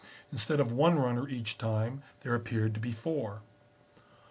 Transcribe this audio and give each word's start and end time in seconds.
Instead 0.31 0.59
of 0.59 0.71
one 0.71 0.97
runner 0.97 1.29
each 1.29 1.59
time, 1.59 2.01
there 2.21 2.33
appeared 2.33 2.73
to 2.73 2.79
be 2.79 2.91
four. 2.91 3.43